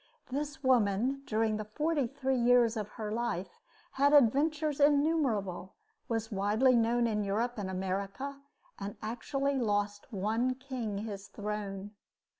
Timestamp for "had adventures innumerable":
3.91-5.75